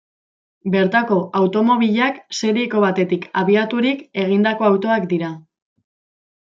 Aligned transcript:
Bertako 0.75 1.17
automobilak 1.41 2.17
serieko 2.39 2.81
batetik 2.87 3.29
abiaturik 3.43 4.03
egindako 4.25 4.71
autoak 4.75 5.11
dira. 5.15 5.35